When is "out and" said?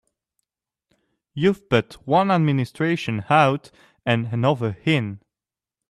3.29-4.33